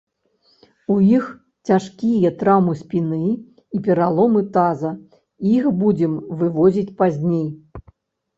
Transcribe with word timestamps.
У 0.93 0.95
іх 1.17 1.25
цяжкія 1.69 2.29
траўмы 2.39 2.73
спіны 2.79 3.19
і 3.33 3.77
пераломы 3.89 4.41
таза, 4.57 4.91
іх 5.55 5.69
будзем 5.83 6.17
вывозіць 6.41 6.89
пазней. 7.05 7.47